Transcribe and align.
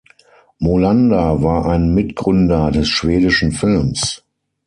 Molander 0.57 1.43
war 1.43 1.67
ein 1.67 1.93
Mitgründer 1.93 2.71
des 2.71 2.87
schwedischen 2.87 3.51
Films. 3.51 4.23